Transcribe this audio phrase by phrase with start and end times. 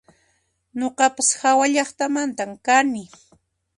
[0.77, 3.03] Nuqapas hawallaqtamantan kani